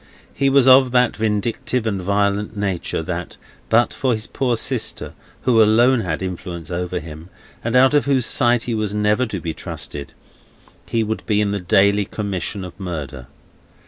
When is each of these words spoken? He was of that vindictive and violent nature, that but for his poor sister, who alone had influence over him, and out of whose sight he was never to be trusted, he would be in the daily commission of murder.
He 0.33 0.49
was 0.49 0.67
of 0.67 0.89
that 0.93 1.15
vindictive 1.17 1.85
and 1.85 2.01
violent 2.01 2.57
nature, 2.57 3.03
that 3.03 3.37
but 3.69 3.93
for 3.93 4.13
his 4.13 4.25
poor 4.25 4.57
sister, 4.57 5.13
who 5.43 5.61
alone 5.61 5.99
had 6.01 6.23
influence 6.23 6.71
over 6.71 6.99
him, 6.99 7.29
and 7.63 7.75
out 7.75 7.93
of 7.93 8.05
whose 8.05 8.25
sight 8.25 8.63
he 8.63 8.73
was 8.73 8.95
never 8.95 9.27
to 9.27 9.39
be 9.39 9.53
trusted, 9.53 10.13
he 10.87 11.03
would 11.03 11.23
be 11.27 11.39
in 11.39 11.51
the 11.51 11.59
daily 11.59 12.05
commission 12.05 12.65
of 12.65 12.79
murder. 12.79 13.27